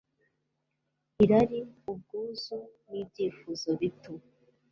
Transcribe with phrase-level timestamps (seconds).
[1.23, 1.59] irari,
[1.91, 2.57] ubwuzu,
[2.89, 4.11] n'ibyifuzo bito